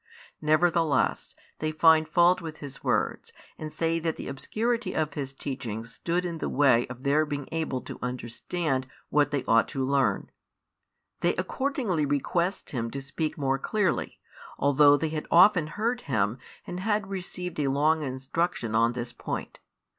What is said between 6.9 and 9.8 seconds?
their being able to understand what they ought